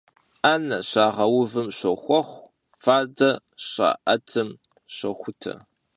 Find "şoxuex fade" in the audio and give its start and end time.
1.77-3.31